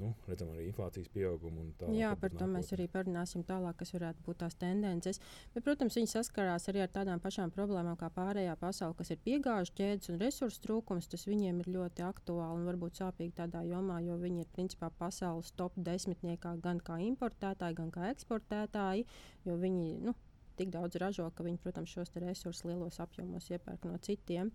nu, 0.00 0.10
redzam 0.28 0.50
arī 0.54 0.66
inflācijas 0.70 1.10
pieaugumu. 1.12 1.66
Jā, 1.94 2.12
par 2.20 2.32
to 2.34 2.46
mēs 2.50 2.72
arī 2.76 2.86
parunāsim 2.92 3.44
tālāk, 3.46 3.76
kas 3.80 3.92
varētu 3.94 4.24
būt 4.26 4.40
tās 4.42 4.56
tendences. 4.60 5.20
Bet, 5.54 5.64
protams, 5.66 5.98
viņi 5.98 6.10
saskarās 6.12 6.68
arī 6.72 6.84
ar 6.84 6.92
tādām 6.94 7.20
pašām 7.22 7.52
problēmām 7.54 7.98
kā 8.00 8.10
pārējā 8.16 8.56
pasaule, 8.60 8.96
kas 8.98 9.12
ir 9.12 9.20
piegāžu 9.26 9.74
ķēdes 9.80 10.12
un 10.12 10.20
resursu 10.22 10.64
trūkums. 10.64 11.10
Tas 11.12 11.26
viņiem 11.28 11.60
ir 11.64 11.72
ļoti 11.76 12.06
aktuāli 12.06 12.62
un 12.62 12.70
varbūt 12.70 13.02
sāpīgi 13.02 13.36
tādā 13.42 13.64
jomā, 13.68 14.00
jo 14.06 14.16
viņi 14.20 14.46
ir 14.46 14.50
principā 14.56 14.90
pasaules 15.02 15.52
top 15.60 15.76
desmitniekā 15.76 16.56
gan 16.64 16.80
kā 16.84 17.00
importētāji, 17.10 17.78
gan 17.82 17.94
kā 17.94 18.10
eksportētāji, 18.14 19.06
jo 19.48 19.60
viņi. 19.60 19.94
Nu, 20.08 20.16
tik 20.60 20.72
daudz 20.74 20.98
ražo, 21.00 21.26
ka 21.34 21.44
viņi, 21.46 21.60
protams, 21.62 21.92
šos 21.94 22.12
resursus 22.20 22.66
lielos 22.68 23.00
apjomos 23.02 23.48
iepērk 23.50 23.86
no 23.88 23.96
citiem. 24.04 24.50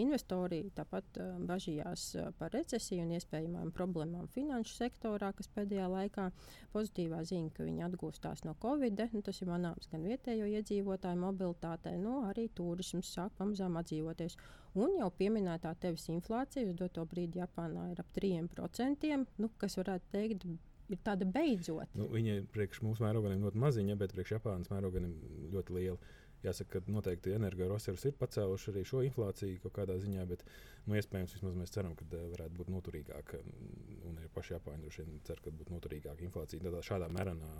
Investori 0.00 0.62
tāpat 0.76 1.20
uh, 1.20 1.34
bažījās 1.50 2.06
uh, 2.16 2.30
par 2.38 2.54
recesiju 2.56 3.04
un 3.04 3.14
iespējamām 3.18 3.74
problēmām 3.76 4.30
finanšu 4.32 4.76
sektorā, 4.78 5.32
kas 5.36 5.50
pēdējā 5.54 5.88
laikā 5.92 6.30
pozitīvā 6.74 7.20
ziņa, 7.28 7.52
ka 7.56 7.66
viņi 7.68 7.86
atgūstās 7.90 8.44
no 8.48 8.56
Covid. 8.62 9.04
Nu, 9.14 9.22
tas 9.26 9.42
ir 9.42 9.50
manāms 9.50 9.90
gan 9.92 10.06
vietējo 10.06 10.48
iedzīvotāju 10.48 11.20
mobilitātei, 11.20 11.96
no 12.00 12.24
arī 12.30 12.48
turisms 12.56 13.12
sāk 13.16 13.36
pamazām 13.38 13.78
atdzīvoties. 13.80 14.38
Un 14.80 14.94
jau 15.00 15.10
pieminētā 15.18 15.72
tevis 15.82 16.06
inflācija 16.12 16.68
uz 16.70 16.76
doto 16.78 17.02
brīdi 17.10 17.40
Japānā 17.42 17.88
ir 17.90 18.02
ap 18.02 18.12
3%, 18.14 19.16
nu, 19.42 19.50
kas 19.58 19.74
varētu 19.80 20.12
teikt, 20.14 20.46
ir 20.94 21.02
tāda 21.06 21.28
beidzot. 21.28 21.92
Nu, 21.98 22.08
viņa 22.12 22.40
priekš 22.54 22.82
mūsu 22.86 23.04
mērogiem 23.04 23.44
ļoti 23.44 23.62
maziņa, 23.64 23.98
bet 24.00 24.14
priekš 24.16 24.36
Japānas 24.38 24.72
mērogiem 24.72 25.12
ļoti 25.54 25.76
liela. 25.78 26.16
Jāsaka, 26.40 26.80
ka 26.80 26.92
noteikti 26.92 27.34
energoresursi 27.36 28.08
ir 28.08 28.14
pacēluši 28.16 28.70
arī 28.72 28.82
šo 28.88 29.02
inflāciju 29.04 29.60
kaut 29.60 29.74
kādā 29.76 29.98
ziņā, 30.00 30.22
bet 30.30 30.44
nu, 30.86 30.96
iespējams 30.96 31.34
vismaz 31.36 31.58
mēs 31.58 31.74
ceram, 31.74 31.92
ka 31.98 32.06
uh, 32.08 32.22
varētu 32.32 32.56
būt 32.56 32.70
noturīgāka. 32.72 33.42
Un 34.08 34.16
arī 34.16 34.30
paši 34.32 34.54
Japāņi 34.56 34.86
droši 34.86 35.04
vien 35.04 35.18
cer, 35.28 35.42
ka 35.44 35.52
būs 35.52 35.68
noturīgāka 35.68 36.24
inflācija 36.24 36.64
tādā 36.64 36.80
šādā 36.86 37.10
mērenā, 37.12 37.50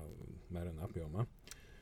mērenā 0.57 0.89
apjomā. 0.89 1.27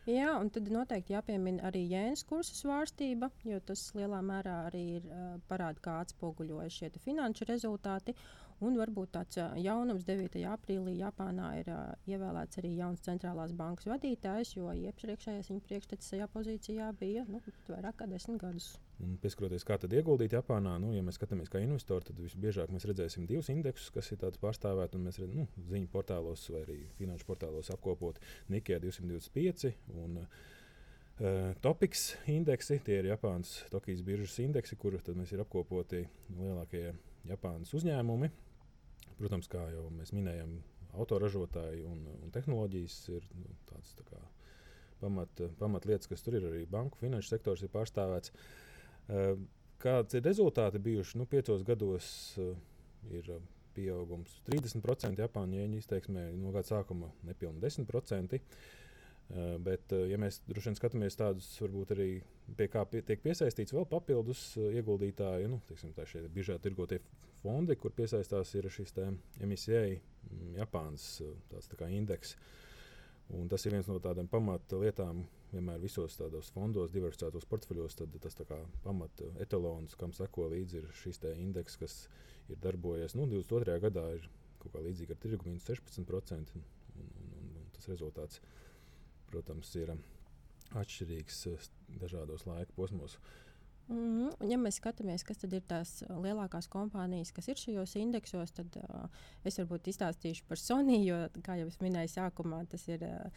Jā, 0.08 0.32
un 0.40 0.48
tad 0.48 0.70
noteikti 0.72 1.12
jāpiemina 1.12 1.68
arī 1.68 1.82
jēnas 1.84 2.22
kursa 2.26 2.54
svārstība, 2.56 3.28
jo 3.44 3.58
tas 3.68 3.82
lielā 3.94 4.22
mērā 4.24 4.54
arī 4.70 4.84
ir 4.96 5.06
uh, 5.06 5.34
parāda, 5.50 5.82
kā 5.84 5.98
atspoguļojas 6.02 6.78
šie 6.80 6.88
finanšu 7.04 7.46
rezultāti. 7.50 8.16
Un 8.64 8.74
varbūt 8.74 9.12
tāds 9.14 9.38
jaunums 9.62 10.02
9. 10.06 10.34
aprīlī 10.50 10.96
Japānā 10.98 11.52
ir 11.60 11.68
uh, 11.70 11.92
ievēlēts 12.10 12.58
arī 12.58 12.72
jauns 12.74 13.04
centrālās 13.04 13.52
bankas 13.54 13.86
vadītājs, 13.86 14.56
jo 14.56 14.72
iepriekšējais 14.74 15.52
viņa 15.52 15.62
priekštecis 15.68 16.10
šajā 16.14 16.26
pozīcijā 16.32 16.88
bija 16.98 17.22
nu, 17.30 17.38
vairāk 17.68 18.00
kā 18.00 18.08
desmit 18.10 18.40
gadus. 18.42 18.72
Un 18.98 19.14
pieskatoties, 19.22 19.62
kā 19.62 19.76
tad 19.78 19.94
ieguldīt 19.94 20.34
Japānā, 20.34 20.74
nu, 20.82 20.90
ja 20.96 21.04
mēs 21.06 21.20
skatāmies 21.20 21.52
kā 21.52 21.62
investori, 21.62 22.08
tad 22.08 22.18
visbiežāk 22.18 22.74
mēs 22.74 22.88
redzēsim 22.90 23.28
divus 23.30 23.52
indeksus, 23.54 23.92
kas 23.94 24.10
ir 24.10 24.26
pārstāvēti. 24.42 24.98
Mēs 25.06 25.22
redzam, 25.22 25.44
nu, 25.44 25.66
ziņu 25.70 25.90
portālos 25.92 26.48
vai 26.50 26.64
arī 26.66 26.80
finanšu 26.98 27.30
portālos 27.30 27.70
apkopot 27.74 28.18
Nikija 28.50 28.82
225. 28.82 29.76
Un, 30.02 30.24
Uh, 31.18 31.50
Topiks 31.58 32.12
indeksi, 32.30 32.76
tie 32.86 33.00
ir 33.00 33.08
Japānas 33.08 33.64
Tokijas 33.72 34.04
biržas 34.06 34.36
indeksi, 34.38 34.76
kur 34.78 34.94
mēs 34.94 35.32
ir 35.34 35.40
apkopoti 35.42 36.04
lielākie 36.30 36.92
Japānas 37.26 37.74
uzņēmumi. 37.74 38.30
Protams, 39.18 39.50
kā 39.50 39.64
jau 39.72 39.88
mēs 39.94 40.12
minējām, 40.14 40.58
autoražotāji 40.98 41.84
un, 41.86 42.00
un 42.22 42.32
tehnoloģijas 42.34 42.96
ir 43.12 43.26
nu, 43.36 43.50
tādas 43.68 43.92
tā 43.98 44.06
kā, 44.08 44.20
pamat, 45.02 45.44
pamatlietas, 45.60 46.08
kas 46.10 46.24
tur 46.24 46.38
ir. 46.38 46.48
Arī 46.48 46.64
banku 46.70 47.00
finanšu 47.02 47.34
sektors 47.34 47.62
ir 47.64 47.72
pārstāvēts. 47.74 48.32
Uh, 49.08 49.34
kāds 49.82 50.18
ir 50.18 50.24
rezultāti 50.26 50.80
bijuši? 50.82 51.20
Nu, 51.20 51.28
piecos 51.30 51.64
gados 51.66 52.10
uh, 52.40 52.54
ir 53.14 53.30
pieaugums 53.78 54.40
30% 54.48 55.22
Japāņu 55.22 55.62
ieņu 55.62 55.78
izteiksmē, 55.82 56.28
no 56.38 56.52
gada 56.54 56.66
sākuma 56.72 57.12
nepilnīgi 57.28 57.84
10%. 57.84 58.40
Uh, 59.28 59.58
bet, 59.60 59.90
uh, 59.92 60.06
ja 60.08 60.16
mēs 60.16 60.38
droši 60.48 60.70
vien 60.70 60.76
skatāmies 60.78 61.18
tādus, 61.20 61.50
varbūt 61.60 61.90
arī 61.92 62.06
pie 62.56 62.66
kā 62.72 62.80
pie, 62.88 63.02
tiek 63.04 63.20
piesaistīts 63.20 63.74
vēl 63.76 63.84
papildus 63.90 64.40
uh, 64.56 64.70
ieguldītāji, 64.72 65.50
nu, 65.52 65.58
teiksim, 65.68 65.90
tā 65.92 66.06
šie 66.08 66.22
biržā 66.32 66.56
tirgotie 66.64 67.02
fondi, 67.42 67.76
kur 67.76 67.92
piesaistās 67.92 68.54
ir 68.56 68.70
šis 68.72 68.94
MSCA, 69.44 69.82
mm, 69.98 70.54
Japānas 70.62 71.04
tāds, 71.50 71.68
tā 71.74 71.90
indeks. 71.92 72.38
Un 73.36 73.50
tas 73.52 73.66
ir 73.68 73.74
viens 73.76 73.90
no 73.90 73.98
tādiem 74.00 74.30
pamata 74.32 74.78
lietām, 74.80 75.20
vienmēr 75.52 75.82
visos 75.82 76.16
tādos 76.16 76.48
fondos, 76.54 76.94
diversificētos 76.94 77.44
portfeļos. 77.50 77.98
Tad 78.00 78.16
tas 78.24 78.38
ir 78.40 78.54
pamata 78.86 79.28
etalons, 79.44 79.92
kam 80.00 80.14
seko 80.16 80.46
līdzi 80.54 80.86
šis 81.02 81.20
indeks, 81.34 81.76
kas 81.76 81.98
ir 82.48 82.56
darbojies. 82.64 83.12
Nu, 83.18 83.28
22. 83.28 83.76
gadā 83.84 84.06
ir 84.16 84.24
kaut 84.62 84.72
kā 84.72 84.80
līdzīga 84.88 85.12
ar 85.12 85.20
tirgu, 85.20 85.50
minus 85.50 85.68
16%. 85.68 86.56
Un, 86.56 86.64
un, 86.96 87.12
un, 87.42 87.52
un 87.60 87.68
tas 87.76 87.92
rezultāts 87.92 88.40
ir 88.40 88.56
protams, 89.30 89.74
ir 89.80 89.92
um, 89.94 90.00
atšķirīgs 90.78 91.44
uh, 91.52 91.68
dažādos 92.00 92.46
laika 92.48 92.74
posmos. 92.76 93.18
Mm 93.88 93.96
-hmm. 93.96 94.50
Ja 94.50 94.58
mēs 94.58 94.76
skatāmies, 94.80 95.24
kas 95.24 95.44
ir 95.44 95.62
tās 95.68 96.02
lielākās 96.08 96.68
kompānijas, 96.68 97.32
kas 97.32 97.48
ir 97.48 97.56
šajos 97.56 97.96
indeksos, 97.96 98.52
tad 98.52 98.76
uh, 98.76 99.08
es 99.44 99.58
varbūt 99.58 99.88
izstāstīšu 99.88 100.44
par 100.48 100.58
Sony, 100.58 101.04
jo, 101.06 101.16
kā 101.42 101.56
jau 101.56 101.66
es 101.66 101.80
minēju, 101.80 102.08
sākumā 102.08 102.66
tas 102.68 102.88
ir 102.88 103.02
uh, 103.02 103.30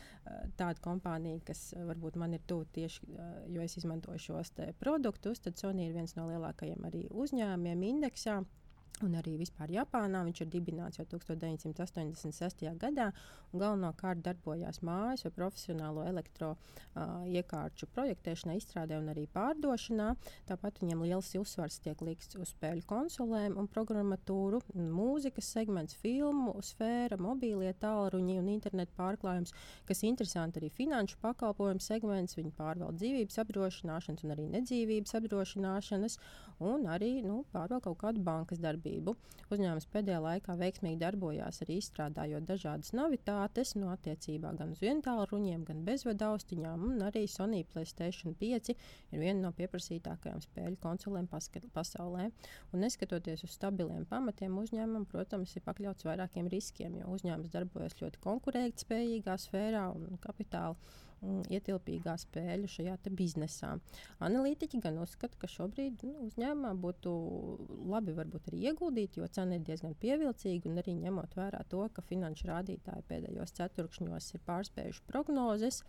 tāda 0.58 0.80
kompānija, 0.82 1.40
kas 1.46 1.74
uh, 1.74 1.86
varbūt 1.88 2.16
man 2.16 2.34
ir 2.34 2.42
tuvu 2.48 2.66
tieši, 2.66 3.02
uh, 3.08 3.54
jo 3.54 3.62
es 3.62 3.78
izmantoju 3.78 4.20
šos 4.20 4.52
produktus. 4.80 5.40
Tad 5.40 5.58
Sony 5.58 5.88
ir 5.88 5.94
viens 5.94 6.16
no 6.16 6.28
lielākajiem 6.28 6.86
arī 6.86 7.08
uzņēmumiem 7.10 7.84
indeksā. 7.84 8.40
Uh, 8.40 8.61
Un 9.02 9.16
arī 9.18 9.34
vispār 9.40 9.72
Japānā 9.74 10.22
viņš 10.28 10.44
ir 10.44 10.50
dibināts 10.54 11.00
jau 11.00 11.08
1986. 11.10 12.68
gadā. 12.78 13.08
Galvenokārt 13.52 14.22
darbojās 14.24 14.80
mājas 14.86 15.26
vai 15.26 15.32
profesionālo 15.36 16.04
elektroiekārču 16.08 17.88
uh, 17.88 17.92
projektēšanā, 17.96 18.56
izstrādē 18.60 19.00
un 19.02 19.10
arī 19.12 19.26
pārdošanā. 19.34 20.12
Tāpat 20.50 20.84
viņam 20.84 21.02
liels 21.08 21.32
uzsvars 21.40 21.80
tiek 21.84 22.04
likts 22.06 22.38
uz 22.38 22.54
spēļu 22.54 22.86
konsolēm 22.88 23.58
un 23.60 23.70
programmatūru, 23.72 24.62
mūzikas 24.78 25.50
segments, 25.58 25.98
filmu 25.98 26.54
sfēra, 26.64 27.18
mobīlie 27.20 27.74
tālruņi 27.82 28.38
un 28.40 28.54
internetu 28.54 28.96
pārklājums, 29.00 29.56
kas 29.90 30.06
interesanti 30.08 30.62
arī 30.62 30.70
finanšu 30.78 31.18
pakalpojumu 31.26 31.82
segments. 31.84 32.38
Viņi 32.38 32.54
pārvalda 32.56 33.02
dzīvības 33.02 33.42
apdrošināšanas 33.44 34.28
un 34.28 34.38
arī 34.38 34.48
nedzīvības 34.60 35.18
apdrošināšanas 35.20 36.20
un 36.62 36.86
arī 36.94 37.18
nu, 37.26 37.42
pārvalda 37.52 37.90
kaut 37.90 38.00
kādu 38.06 38.22
bankas 38.24 38.62
darbību 38.62 38.81
darbību. 38.82 39.16
Uzņēmums 39.52 39.88
pēdējā 39.92 40.20
laikā 40.24 40.56
veiksmīgi 40.56 41.00
darbojās 41.02 41.62
arī 41.64 41.78
izstrādājot 41.82 42.46
dažādas 42.48 42.94
novitātes, 42.96 43.76
no 43.76 43.92
attiecībā 43.92 44.54
gan 44.58 44.72
uz 44.72 44.82
vientālu 44.82 45.26
ruņiem, 45.32 45.66
gan 45.68 45.84
bezvadu 45.86 46.26
austiņām, 46.32 46.86
un 46.88 47.04
arī 47.04 47.26
Sony 47.28 47.64
Playstation 47.66 48.36
5 48.40 48.72
ir 48.72 49.20
viena 49.20 49.40
no 49.42 49.52
pieprasītākajām 49.52 50.42
spēļu 50.46 50.80
konsolēm 50.82 51.28
pasaulē. 51.74 52.30
Un 52.72 52.86
neskatoties 52.86 53.44
uz 53.44 53.58
stabiliem 53.58 54.06
pamatiem, 54.06 54.56
uzņēmumam, 54.64 55.06
protams, 55.12 55.56
ir 55.56 55.66
pakļauts 55.68 56.08
vairākiem 56.08 56.48
riskiem, 56.52 56.98
jo 57.02 57.12
uzņēmums 57.18 57.52
darbojas 57.52 58.00
ļoti 58.00 58.24
konkurētspējīgā 58.24 59.38
sfērā 59.46 59.90
un 59.92 60.20
kapitāla 60.24 60.80
ietilpīgā 61.22 62.16
spēļu 62.18 62.70
šajā 62.72 62.96
biznesā. 63.18 63.76
Analītiķi 64.26 64.80
gan 64.82 64.98
uzskata, 65.04 65.38
ka 65.42 65.50
šobrīd 65.52 66.06
nu, 66.08 66.28
uzņēmumā 66.28 66.74
būtu 66.82 67.14
labi 67.92 68.16
arī 68.50 68.64
ieguldīt, 68.72 69.20
jo 69.20 69.28
cena 69.28 69.58
ir 69.60 69.66
diezgan 69.68 69.94
pievilcīga 70.02 70.70
un 70.70 70.82
arī 70.82 70.96
ņemot 70.98 71.38
vērā 71.38 71.62
to, 71.70 71.84
ka 71.94 72.06
finanšu 72.06 72.50
rādītāji 72.50 73.08
pēdējos 73.10 73.56
ceturkšņos 73.60 74.34
ir 74.36 74.46
pārspējuši 74.50 75.06
prognozes 75.12 75.84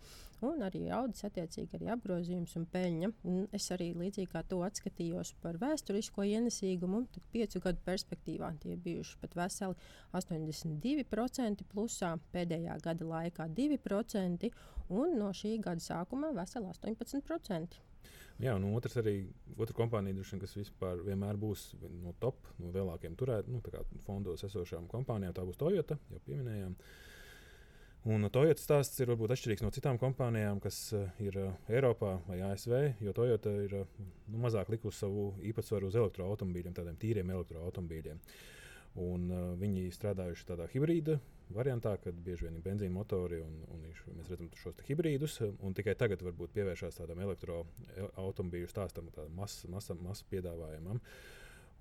un 0.47 0.65
arī 0.67 0.83
audzis 0.93 1.27
attiecīgi 1.29 1.77
arī 1.77 1.91
apgrozījums 1.93 2.55
un 2.59 2.65
peļņa. 2.73 3.11
Un 3.29 3.45
es 3.55 3.69
arī 3.75 3.91
līdzīgi 3.97 4.31
kā 4.31 4.43
to 4.49 4.59
atskatījos 4.65 5.33
par 5.43 5.59
vēsturisko 5.61 6.25
ienesīgumu, 6.29 7.05
tad 7.15 7.29
piecu 7.35 7.63
gadu 7.63 7.83
perspektīvā 7.87 8.51
tie 8.63 8.75
bijuši 8.87 9.17
pat 9.21 9.37
veseli 9.39 9.79
82% 10.19 11.65
plusā, 11.71 12.13
pēdējā 12.35 12.77
gada 12.83 13.09
laikā 13.13 13.49
2% 13.61 14.53
un 14.93 15.17
no 15.19 15.31
šī 15.33 15.57
gada 15.63 15.83
sākuma 15.83 16.33
veseli 16.35 16.69
18%. 16.73 17.81
Jā, 18.41 18.55
un 18.57 18.65
otrs 18.73 18.97
arī 18.97 19.13
otra 19.61 19.75
kompānija, 19.77 20.17
dušana, 20.17 20.41
kas 20.43 20.55
vispār 20.57 21.03
vienmēr 21.05 21.37
būs 21.39 21.67
no 22.01 22.15
top, 22.19 22.47
no 22.59 22.71
lielākajiem 22.73 23.15
turēt, 23.19 23.49
nu, 23.51 23.61
fondos 24.07 24.43
esošām 24.47 24.87
kompānijām. 24.91 25.35
Tā 25.37 25.45
būs 25.45 25.59
Toyota, 25.61 25.99
jau 26.11 26.21
pieminējām. 26.25 26.73
Un 28.03 28.27
Toyota 28.35 28.59
stāsts 28.59 28.99
ir 28.99 29.07
varbūt 29.13 29.31
atšķirīgs 29.31 29.61
no 29.63 29.69
citām 29.71 29.95
kompānijām, 29.99 30.57
kas 30.63 30.77
uh, 30.91 31.05
ir 31.23 31.37
uh, 31.39 31.53
Eiropā 31.71 32.17
vai 32.27 32.41
ASV, 32.49 32.73
jo 32.99 33.13
Toyota 33.15 33.53
ir 33.63 33.77
uh, 33.79 33.93
nu, 34.27 34.41
mazāk 34.43 34.73
likusi 34.73 35.05
savu 35.05 35.29
īpatsvaru 35.47 35.87
uz 35.87 35.95
elektroautobīļiem, 36.01 36.75
tādiem 36.75 36.97
tīriem 36.99 37.31
elektroautobīļiem. 37.31 38.19
Un, 38.99 39.29
uh, 39.31 39.45
viņi 39.61 39.85
strādājuši 39.95 40.49
tādā 40.49 40.67
hibrīda 40.73 41.15
variantā, 41.55 41.93
kad 42.03 42.17
bieži 42.25 42.49
vien 42.49 42.57
ir 42.59 42.65
benzīna 42.65 42.91
motori 42.91 43.39
un, 43.43 43.55
un 43.71 43.87
mēs 44.17 44.33
redzam 44.33 44.51
šos 44.59 44.83
hibrīdus. 44.89 45.39
Tikai 45.79 45.95
tagad 45.99 46.25
varbūt 46.27 46.51
pievēršās 46.57 46.99
tādam 46.99 47.23
elektroautobīļu 47.23 48.71
stāstam, 48.71 49.07
tādam 49.15 49.39
masas 49.39 49.69
mas, 49.71 49.87
mas 50.03 50.25
piedāvājumam. 50.31 50.99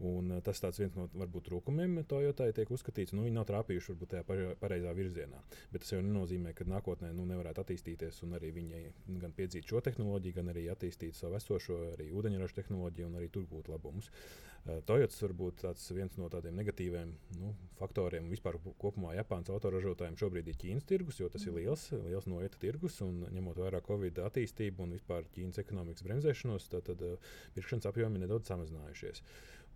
Un 0.02 0.32
tas 0.42 0.58
tāds 0.62 0.80
viens 0.80 0.94
no 0.98 1.06
varbūt 1.14 1.46
trūkumiem 1.46 2.00
Toyotai 2.10 2.48
tiek 2.56 2.70
uzskatīts. 2.74 3.14
Nu, 3.14 3.22
viņi 3.26 3.36
nav 3.36 3.46
trāpījuši 3.50 3.92
varbūt 3.92 4.14
tajā 4.14 4.54
pareizā 4.60 4.94
virzienā. 4.98 5.42
Bet 5.70 5.84
tas 5.84 5.92
jau 5.94 6.00
nenozīmē, 6.02 6.54
ka 6.58 6.66
nākotnē 6.66 7.12
nu, 7.14 7.26
nevarētu 7.30 7.62
attīstīties 7.62 8.22
un 8.26 8.34
arī 8.38 8.50
viņi 8.56 8.84
gan 9.22 9.34
piedzīt 9.36 9.68
šo 9.70 9.82
tehnoloģiju, 9.86 10.38
gan 10.40 10.50
arī 10.50 10.66
attīstīt 10.72 11.18
savu 11.18 11.38
esošo, 11.38 11.78
ūdeņraža 12.02 12.58
tehnoloģiju 12.62 13.10
un 13.10 13.20
arī 13.20 13.30
tur 13.30 13.46
gūt 13.50 13.70
labumus. 13.70 14.10
Uh, 14.10 14.52
Toyotas 14.62 15.18
varbūt 15.24 15.64
viens 15.90 16.14
no 16.20 16.28
tādiem 16.30 16.54
negatīviem 16.54 17.08
nu, 17.40 17.48
faktoriem 17.80 18.28
vispār 18.30 18.60
kopumā 18.78 19.16
Japānas 19.16 19.50
autoražotājiem 19.50 20.18
šobrīd 20.20 20.50
ir 20.52 20.58
Ķīnas 20.60 20.86
tirgus, 20.86 21.18
jo 21.18 21.26
tas 21.32 21.42
ir 21.48 21.56
liels, 21.56 21.88
liels 22.04 22.28
noieta 22.30 22.60
tirgus 22.62 23.00
un 23.02 23.24
ņemot 23.34 23.58
vērā 23.58 23.80
Covid 23.88 24.20
attīstību 24.28 24.86
un 24.86 24.94
vispār 24.94 25.26
Ķīnas 25.34 25.58
ekonomikas 25.64 26.06
bremzēšanos, 26.06 26.68
tad, 26.70 26.86
tad 26.92 27.02
uh, 27.08 27.32
pirkšanas 27.56 27.90
apjomi 27.90 28.22
nedaudz 28.22 28.52
samazinājušies. 28.52 29.24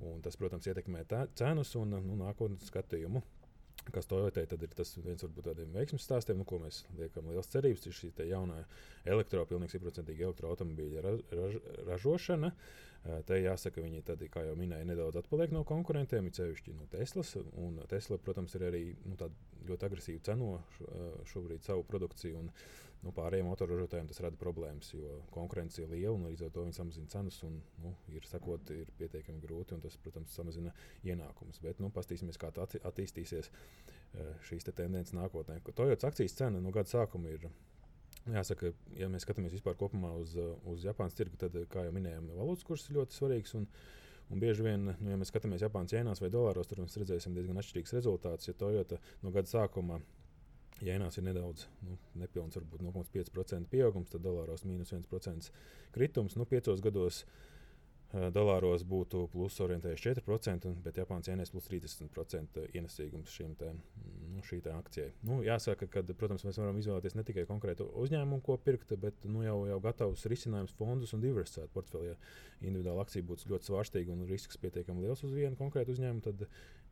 Un 0.04 0.20
tas, 0.24 0.36
protams, 0.36 0.66
ietekmē 0.68 1.06
tā, 1.08 1.24
cenas 1.38 1.72
un 1.80 1.96
nu, 1.96 2.16
nākotnes 2.20 2.68
skatījumu. 2.68 3.22
Kas 3.92 4.08
to 4.10 4.18
vērtē, 4.18 4.42
tad 4.50 4.62
ir 4.64 4.72
tas 4.74 4.96
viens 4.98 5.22
no 5.22 5.44
tādiem 5.44 5.70
veiksmīgiem 5.76 6.02
stāstiem, 6.02 6.40
nu, 6.40 6.46
ko 6.48 6.58
mēs 6.58 6.82
liekam 6.98 7.28
liels 7.30 7.48
cerības. 7.52 7.86
Ir 7.86 7.94
šī 7.94 8.10
jaunā 8.30 8.58
elektro, 9.06 9.44
pilnīgi 9.46 9.76
simtprocentīga 9.76 10.26
elektroautobīļa 10.26 11.04
raž, 11.04 11.22
raž, 11.38 11.56
ražošana. 11.86 12.50
Te 13.28 13.38
jāsaka, 13.38 13.84
viņi 13.84 14.02
tad, 14.08 14.24
kā 14.32 14.42
jau 14.42 14.56
minēju, 14.58 14.88
nedaudz 14.88 15.20
atpaliek 15.20 15.52
no 15.54 15.62
konkurentiem, 15.68 16.26
it 16.26 16.40
sevišķi 16.40 16.74
no 16.74 16.88
Teslas. 16.90 17.36
Un 17.62 17.78
Tesla, 17.90 18.18
protams, 18.18 18.56
ir 18.58 18.66
arī 18.66 18.82
nu, 19.04 19.14
ļoti 19.70 19.88
agresīvi 19.88 20.24
ceno 20.26 20.56
šobrīd 21.32 21.64
savu 21.66 21.84
produkciju. 21.88 22.42
Un, 22.42 22.50
nu, 23.04 23.12
pārējiem 23.14 23.48
autoražotājiem 23.52 24.08
tas 24.10 24.20
rada 24.24 24.38
problēmas, 24.40 24.88
jo 24.94 25.20
konkurence 25.34 25.82
ir 25.82 25.92
liela 25.92 26.14
un 26.16 26.26
līdz 26.30 26.46
ar 26.46 26.54
to 26.54 26.64
viņi 26.64 26.78
samazina 26.78 27.12
cenas. 27.12 27.38
Un, 27.46 27.60
nu, 27.84 27.92
ir 28.14 28.26
sakot, 28.26 28.72
ir 28.74 28.90
pietiekami 28.98 29.42
grūti 29.42 29.76
un 29.76 29.84
tas, 29.84 29.98
protams, 30.02 30.34
samazina 30.34 30.74
ienākumus. 31.06 31.60
Bet 31.64 31.82
nu, 31.82 31.92
paskatīsimies, 31.94 32.40
kā 32.40 32.50
tā 32.56 32.66
attīstīsies 32.66 33.52
eh, 33.52 34.32
šīs 34.48 34.66
te 34.66 34.74
tendences 34.76 35.16
nākotnē. 35.16 35.60
Toyotas 35.70 36.10
akcijas 36.10 36.36
cena 36.38 36.62
no 36.62 36.74
gada 36.74 36.92
sākuma 36.92 37.32
ir. 37.36 37.48
Jāsaka, 38.26 38.72
ja 38.98 39.06
mēs 39.06 39.22
skatāmies 39.22 39.54
vispār 39.54 39.76
kopumā 39.78 40.08
uz, 40.18 40.32
uz 40.66 40.82
Japānas 40.82 41.14
tirgu, 41.14 41.38
tad, 41.38 41.54
kā 41.70 41.84
jau 41.86 41.92
minējām, 41.94 42.32
valūtas 42.34 42.66
kurs 42.66 42.88
ir 42.88 42.96
ļoti 42.98 43.14
svarīgs. 43.14 43.54
Un, 43.54 43.68
Un 44.34 44.42
bieži 44.42 44.64
vien, 44.66 44.88
nu, 44.90 45.10
ja 45.10 45.16
mēs 45.18 45.30
skatāmies 45.30 45.62
Japānas 45.62 45.94
jēnās 45.94 46.20
vai 46.22 46.30
dolāros, 46.34 46.66
tad 46.66 46.80
mēs 46.82 46.98
redzēsim 46.98 47.34
diezgan 47.36 47.60
atšķirīgs 47.60 47.94
rezultāts. 47.94 48.48
Ja 48.48 48.56
Toyota 48.58 48.98
no 49.22 49.34
gada 49.34 49.50
sākuma 49.50 50.00
Jēnās 50.84 51.16
ir 51.16 51.24
nedaudz, 51.24 51.62
nu, 51.86 51.94
nepilns, 52.20 52.58
varbūt 52.58 52.82
0,5% 52.84 53.70
pieaugums, 53.72 54.10
tad 54.12 54.20
dolāros 54.26 54.66
mīnus 54.68 54.90
1% 54.92 55.48
kritums. 55.94 56.34
Nu, 56.36 56.44
piecos 56.50 56.82
gados 56.84 57.22
uh, 57.22 57.55
dolāros 58.12 58.84
būtu 58.86 59.26
plus 59.32 59.58
orientējies 59.64 60.04
4%, 60.22 60.72
bet 60.84 61.00
Japānas 61.00 61.30
ienēs 61.32 61.52
plus 61.52 61.66
30% 61.70 62.62
ienesīgums 62.78 63.34
šiem 63.34 63.54
te, 63.58 63.72
nu, 64.32 64.44
šī 64.46 64.60
akcija. 64.72 65.10
Nu, 65.26 65.40
jāsaka, 65.46 65.88
ka, 65.90 66.04
protams, 66.16 66.46
mēs 66.46 66.60
varam 66.60 66.78
izvēlēties 66.80 67.16
ne 67.18 67.24
tikai 67.26 67.46
konkrētu 67.48 67.88
uzņēmumu, 68.04 68.42
ko 68.46 68.58
pirkt, 68.62 68.94
bet 69.02 69.26
nu, 69.26 69.42
jau, 69.46 69.58
jau 69.70 69.80
gatavus 69.84 70.26
risinājumus 70.30 70.76
fondus 70.78 71.16
un 71.16 71.24
diversificēt 71.24 71.74
portfeli. 71.74 72.12
Ja 72.12 72.18
individuāla 72.64 73.04
akcija 73.04 73.26
būtu 73.26 73.50
ļoti 73.50 73.68
svārstīga 73.68 74.14
un 74.14 74.24
risks 74.30 74.58
pietiekami 74.60 75.04
liels 75.04 75.22
uz 75.26 75.34
vienu 75.36 75.58
konkrētu 75.58 75.92
uzņēmumu, 75.92 76.24
tad 76.24 76.46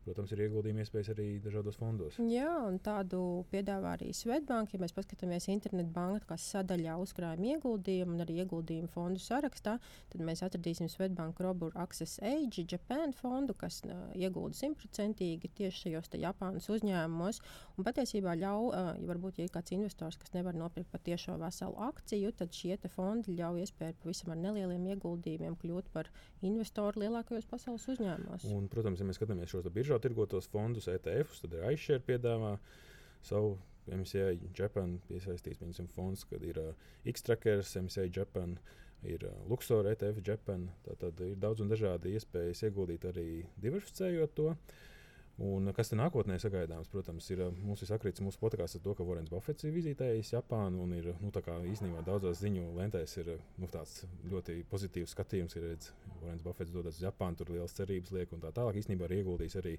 protams, 0.05 0.31
ir 0.35 0.43
ieguldījuma 0.45 0.83
iespējas 0.83 1.11
arī 1.15 1.27
dažādos 1.43 1.79
fondos. 1.79 2.19
Jā, 2.31 2.51
un 2.67 2.77
tādu 2.83 3.19
piedāvā 3.51 3.95
arī 3.97 4.11
Svetbanka. 4.15 4.75
Ja 4.75 4.83
mēs 4.83 4.93
paskatāmies 4.95 5.49
internetbankas 5.53 6.45
sadaļā 6.53 6.97
uzkrājuma 7.01 7.55
ieguldījumu 7.55 8.15
un 8.15 8.25
arī 8.25 8.37
ieguldījumu 8.43 8.91
fondu 8.93 9.21
sarakstā, 9.23 9.77
tad 10.13 10.25
mēs 10.25 10.43
atradīsim 10.45 10.89
Svetbanka 10.91 11.45
Robur 11.45 11.75
Access 11.81 12.21
Age 12.23 12.65
Japan 12.71 13.13
fondu, 13.15 13.55
kas 13.57 13.81
uh, 13.87 14.07
iegulda 14.15 14.57
simtprocentīgi 14.59 15.51
tieši 15.57 15.87
šajos 15.87 16.13
Japānas 16.21 16.69
uzņēmumos. 16.71 17.41
Un 17.75 17.87
patiesībā 17.87 18.37
ļauj, 18.39 18.69
uh, 18.69 18.91
ja 19.01 19.09
varbūt 19.09 19.41
ja 19.41 19.47
ir 19.47 19.53
kāds 19.53 19.73
investors, 19.75 20.19
kas 20.21 20.33
nevar 20.37 20.57
nopirkt 20.57 20.91
patiešo 20.93 21.39
veselu 21.41 21.75
akciju, 21.89 22.33
tad 22.39 22.53
šie 22.55 22.77
fondi 22.91 23.35
ļauj 23.39 23.63
iespēju 23.65 23.97
pavisam 24.03 24.33
ar 24.35 24.39
nelieliem 24.41 24.85
ieguldījumiem 24.93 25.55
kļūt 25.61 25.89
par 25.93 26.09
investoru 26.45 27.05
lielākajos 27.05 27.47
pasaules 27.49 27.87
uzņēmumos. 27.95 28.45
Un, 28.53 28.67
protams, 28.71 29.01
ja 29.01 29.07
mēs 29.07 29.19
skatāmies 29.19 29.51
šos 29.51 29.67
biržu 29.73 29.94
biržā 29.95 30.01
tirgotos 30.03 30.47
fondus, 30.51 30.87
ETFs, 30.87 31.41
tad 31.41 31.53
ir 31.53 31.63
iShare 31.71 32.03
piedāvā 32.03 32.57
savu 33.23 33.57
MCI 33.87 34.51
Japan 34.57 34.99
piesaistīs 35.07 35.59
viņam 35.61 35.87
fonds, 35.87 36.25
kad 36.25 36.43
ir 36.43 36.57
uh, 36.57 36.73
X-Trackers, 37.05 37.75
MCI 37.77 38.11
Japan. 38.11 38.57
Ir 39.03 39.23
uh, 39.23 39.31
Luxor, 39.47 39.85
ETF, 39.85 40.21
Japan. 40.25 40.69
Tad 40.99 41.19
ir 41.21 41.35
daudz 41.37 41.61
un 41.61 41.69
dažādi 41.69 42.15
iespējas 42.15 42.63
ieguldīt 42.65 43.05
arī 43.05 43.45
diversificējot 43.61 44.33
to. 44.35 44.49
Uh, 44.49 44.94
Un 45.43 45.67
kas 45.75 45.89
te 45.91 45.97
nākotnē 45.99 46.37
sagaidāms, 46.39 46.87
protams, 46.87 47.25
ir 47.33 47.41
mums 47.59 47.81
ir 47.83 47.89
sakrits 47.89 48.23
mūsu 48.23 48.39
podkāsts 48.39 48.77
ar 48.77 48.83
to, 48.85 48.93
ka 48.95 49.03
Vorens 49.03 49.31
Buffets 49.33 49.67
ir 49.67 49.73
vizitējis 49.75 50.31
Japānu 50.31 50.79
un 50.85 50.93
ir 50.95 51.09
nu, 51.19 51.31
īstenībā 51.33 52.05
daudzās 52.07 52.39
ziņu 52.39 52.69
lentēs 52.77 53.17
ir 53.19 53.33
nu, 53.59 53.67
tāds 53.67 54.05
ļoti 54.31 54.61
pozitīvs 54.71 55.11
skatījums. 55.11 55.57
Ir 55.59 55.67
redzams, 55.67 55.91
Vorens 56.21 56.45
Buffets 56.45 56.71
dodas 56.71 56.95
uz 56.95 57.03
Japānu, 57.03 57.35
tur 57.41 57.51
liels 57.51 57.75
cerības 57.75 58.15
liek 58.15 58.31
un 58.31 58.45
tā 58.47 58.53
tālāk. 58.55 58.79
Īstenībā 58.79 59.09
ir 59.09 59.17
ieguldījis 59.19 59.59
arī 59.59 59.75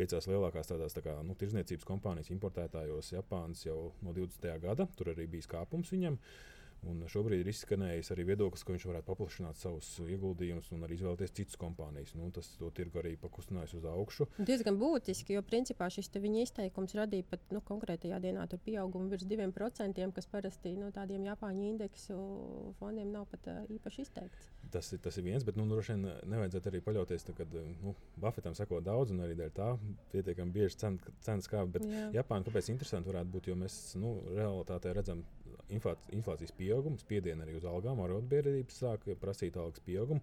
piecās 0.00 0.26
lielākās 0.32 0.74
tādās 0.74 0.98
tā 0.98 1.06
kā, 1.06 1.14
nu, 1.22 1.38
tirzniecības 1.38 1.86
kompānijas 1.86 2.34
importētājos 2.34 3.14
Japānas 3.14 3.62
jau 3.68 3.92
no 4.02 4.18
20. 4.18 4.50
gada. 4.66 4.90
Tur 4.98 5.14
arī 5.14 5.30
bija 5.30 5.54
kāpums 5.54 5.94
viņam. 5.94 6.18
Uh, 6.18 6.57
Un 6.86 7.00
šobrīd 7.10 7.42
ir 7.42 7.50
izskanējis 7.50 8.12
arī 8.14 8.24
viedoklis, 8.28 8.62
ka 8.62 8.72
viņš 8.74 8.84
varētu 8.88 9.08
paplašināt 9.08 9.58
savus 9.58 9.88
ieguldījumus 10.04 10.70
un 10.76 10.84
arī 10.86 10.98
izvēlēties 10.98 11.34
citas 11.34 11.58
kompānijas. 11.58 12.14
Nu, 12.14 12.28
tas 12.34 12.46
to 12.60 12.70
tirgu 12.74 13.00
arī 13.02 13.16
pakustinājis 13.18 13.74
uz 13.80 13.88
augšu. 13.90 14.28
Diezgan 14.38 14.78
būtiski, 14.78 15.34
jo 15.34 15.42
principā 15.46 15.88
šis 15.92 16.10
viņa 16.14 16.44
izteikums 16.46 16.94
radīja 16.98 17.26
pat 17.32 17.42
nu, 17.54 17.62
konkrētajā 17.66 18.20
dienā 18.22 18.46
pieaugumu 18.64 19.10
virs 19.12 19.26
2%, 19.28 20.06
kas 20.14 20.30
parasti 20.30 20.74
no 20.78 20.92
tādiem 20.94 21.26
Japāņu 21.26 21.66
indeksu 21.72 22.18
fondiem 22.78 23.10
nav 23.12 23.26
pat 23.32 23.50
uh, 23.50 23.60
īpaši 23.74 24.04
izteikts. 24.06 24.48
Tas 24.72 24.92
ir, 24.94 25.02
tas 25.02 25.18
ir 25.18 25.26
viens, 25.26 25.44
bet 25.46 25.58
nu, 25.58 25.66
droši 25.70 25.96
vien 25.96 26.06
nevajadzētu 26.30 26.70
arī 26.70 26.82
paļauties, 26.86 27.26
kad 27.38 27.58
nu, 27.82 27.94
Buffetam 28.20 28.56
seko 28.58 28.80
daudz, 28.84 29.12
un 29.14 29.24
arī 29.26 29.36
dēļ 29.38 29.52
tā 29.56 29.72
pietiekami 30.12 30.54
bieži 30.54 30.78
cenas 30.78 31.50
kāp. 31.50 31.74
Bet 31.74 31.86
Jā. 31.88 32.08
Japāna 32.20 32.46
kāpēc 32.46 32.70
interesanti 32.72 33.10
varētu 33.10 33.34
būt, 33.34 33.50
jo 33.50 33.58
mēs 33.58 33.78
nu, 34.00 34.14
realitātē 34.36 34.94
redzam 34.96 35.24
inflācijas 35.72 36.54
pieaugumu, 36.58 37.00
spiedienu 37.00 37.44
arī 37.44 37.58
uz 37.58 37.66
algām, 37.68 38.00
arotbiedrības 38.04 38.80
sāk 38.82 39.08
prasīt 39.20 39.58
algas 39.60 39.82
pieaugumu. 39.84 40.22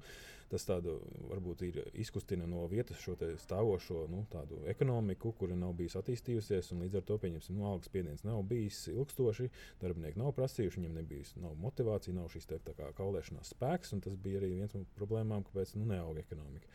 Tas 0.50 0.62
tādu, 0.68 1.00
varbūt 1.32 1.64
ir 1.66 1.80
izkustina 1.98 2.46
no 2.46 2.68
vietas 2.70 3.00
šo 3.02 3.16
stāvošo 3.42 4.04
nu, 4.12 4.22
ekonomiku, 4.70 5.32
kura 5.40 5.58
nav 5.58 5.74
bijusi 5.80 5.98
attīstījusies, 5.98 6.70
un 6.76 6.84
līdz 6.86 7.00
ar 7.00 7.08
to 7.08 7.18
pieņemsim, 7.24 7.58
nu, 7.58 7.66
algas 7.72 7.90
spiediens 7.90 8.22
nav 8.28 8.44
bijis 8.46 8.84
ilgstoši, 8.94 9.50
darbinieki 9.82 10.22
nav 10.22 10.36
prasījuši, 10.38 10.84
viņiem 10.84 11.00
nebija 11.00 11.42
nav 11.42 11.58
motivācija, 11.64 12.14
nav 12.14 12.30
šīs 12.34 12.46
te, 12.52 12.62
kā, 12.78 12.92
kaulēšanās 13.00 13.56
spēks, 13.56 13.96
un 13.98 14.06
tas 14.06 14.20
bija 14.22 14.44
arī 14.44 14.54
viens 14.60 14.78
no 14.78 14.86
problēmām, 15.00 15.48
kāpēc 15.50 15.74
nu, 15.80 15.90
neauga 15.90 16.22
ekonomika. 16.22 16.70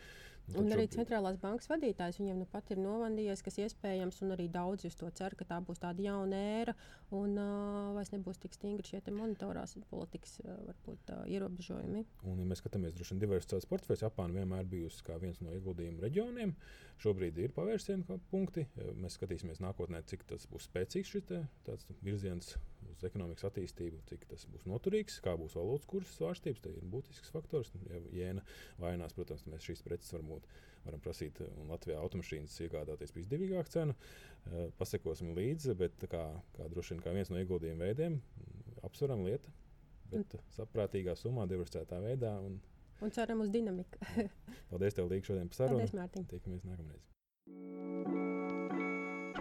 Un, 0.51 0.67
un 0.67 0.75
arī 0.75 0.87
centrālās 0.91 1.39
bankas 1.41 1.69
vadītājs 1.71 2.19
viņam 2.21 2.41
nu 2.43 2.47
pat 2.51 2.73
ir 2.75 2.81
novandījies, 2.83 3.43
kas 3.47 3.59
iespējams, 3.65 4.21
un 4.25 4.35
arī 4.35 4.49
daudz 4.53 4.87
uz 4.89 4.97
to 4.99 5.11
cer, 5.15 5.37
ka 5.39 5.47
tā 5.47 5.61
būs 5.65 5.81
tāda 5.83 6.03
jauna 6.05 6.41
ēra, 6.61 6.75
un 7.17 7.37
uh, 7.39 7.91
vairs 7.97 8.13
nebūs 8.15 8.41
tik 8.43 8.57
stingri 8.57 8.87
šie 8.87 9.03
monitorās 9.15 9.77
politikas 9.91 10.39
uh, 10.43 10.57
varbūt, 10.69 11.13
uh, 11.15 11.23
ierobežojumi. 11.31 12.05
Un, 12.27 12.43
ja 12.43 12.49
mēs 12.51 12.63
skatāmies, 12.65 12.95
droši 12.97 13.15
vien 13.15 13.25
diversificēts 13.25 13.71
portfels, 13.71 14.05
Japāna 14.05 14.41
vienmēr 14.41 14.67
bijusi 14.71 15.07
kā 15.07 15.19
viens 15.23 15.41
no 15.45 15.55
ieguldījumu 15.55 16.03
reģioniem. 16.07 16.55
Šobrīd 17.01 17.39
ir 17.41 17.55
pavērsienu 17.57 18.19
punkti. 18.29 18.67
Mēs 19.01 19.17
skatīsimies 19.17 19.63
nākotnē, 19.65 20.03
cik 20.11 20.27
tas 20.29 20.45
būs 20.51 20.67
spēcīgs 20.69 21.15
šis 21.15 21.87
virziens 22.05 22.57
uz 22.95 23.05
ekonomikas 23.07 23.47
attīstību, 23.49 24.01
cik 24.11 24.27
tas 24.31 24.47
būs 24.51 24.67
noturīgs, 24.71 25.21
kā 25.25 25.37
būs 25.41 25.57
valūtas 25.59 25.89
kursa 25.91 26.17
svārstības. 26.17 26.65
Tas 26.65 26.77
ir 26.77 26.89
būtisks 26.93 27.33
faktors. 27.35 27.73
Ja 27.91 28.03
jēna 28.17 28.45
vainās, 28.83 29.15
protams, 29.17 29.47
mēs 29.51 29.67
šīs 29.69 29.85
preces 29.87 30.13
varbūt 30.17 30.49
varam 30.85 31.03
prasīt, 31.05 31.41
un 31.61 31.71
Latvijā 31.73 32.01
automašīnas 32.01 32.57
iegādāties 32.65 33.13
par 33.15 33.23
izdevīgāku 33.25 33.75
cenu. 33.75 33.97
Eh, 34.51 34.71
pasekosim 34.81 35.35
līdzi, 35.37 35.77
bet 35.79 36.09
kā, 36.11 36.25
kā 36.57 36.69
droši 36.73 36.97
vien 36.97 37.05
kā 37.05 37.15
viens 37.17 37.33
no 37.33 37.41
ieguldījuma 37.41 37.85
veidiem, 37.85 38.19
apsveram 38.87 39.27
lietu, 39.27 39.53
bet 40.11 40.39
mm. 40.39 40.51
saprātīgā 40.57 41.17
summā, 41.19 41.47
diversificētā 41.51 42.01
veidā. 42.05 42.35
Un, 42.47 42.59
un 43.05 43.15
ceram 43.17 43.45
uz 43.45 43.53
dinamiku. 43.53 44.01
Paldies, 44.73 44.97
tev, 44.97 45.13
Līga, 45.13 45.33
šodien 45.33 45.53
par 45.53 45.63
sarunu. 45.63 45.83
Paldies, 45.83 45.97
Mārtiņ. 46.01 46.29
Tikamies 46.33 46.69
nākamreiz. 46.69 47.20